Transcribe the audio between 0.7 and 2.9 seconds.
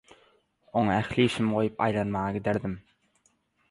oňa ähli işimi goýup aýlanmaga giderdim.